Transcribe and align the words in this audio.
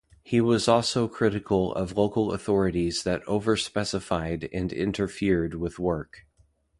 He 0.23 0.41
was 0.41 0.67
also 0.67 1.07
critical 1.07 1.71
of 1.75 1.95
local 1.95 2.31
authorities 2.31 3.03
that 3.03 3.23
overspecified 3.25 4.49
and 4.51 4.73
interfered 4.73 5.53
with 5.53 5.77
work. 5.77 6.25